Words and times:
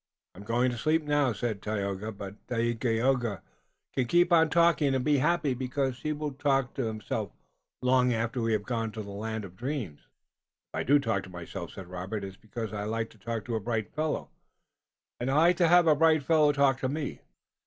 "I'm 0.33 0.41
going 0.41 0.71
to 0.71 0.79
sleep 0.79 1.03
now," 1.03 1.31
said 1.31 1.61
Tayoga, 1.61 2.11
"but 2.11 2.47
Dagaeoga 2.47 3.43
can 3.93 4.07
keep 4.07 4.33
on 4.33 4.49
talking 4.49 4.95
and 4.95 5.05
be 5.05 5.19
happy, 5.19 5.53
because 5.53 5.99
he 6.01 6.11
will 6.11 6.31
talk 6.31 6.73
to 6.73 6.85
himself 6.87 7.31
long 7.83 8.11
after 8.11 8.41
we 8.41 8.53
have 8.53 8.63
gone 8.63 8.91
to 8.93 9.03
the 9.03 9.11
land 9.11 9.45
of 9.45 9.55
dreams." 9.55 9.99
"If 10.73 10.79
I 10.79 10.81
do 10.81 10.97
talk 10.97 11.21
to 11.25 11.29
myself," 11.29 11.73
said 11.73 11.85
Robert, 11.85 12.23
"it's 12.23 12.35
because 12.35 12.73
I 12.73 12.85
like 12.85 13.11
to 13.11 13.19
talk 13.19 13.45
to 13.45 13.55
a 13.55 13.59
bright 13.59 13.93
fellow, 13.93 14.31
and 15.19 15.29
I 15.29 15.35
like 15.35 15.57
to 15.57 15.67
have 15.67 15.85
a 15.85 15.95
bright 15.95 16.23
fellow 16.23 16.51
talk 16.51 16.79
to 16.79 16.89
me. 16.89 17.21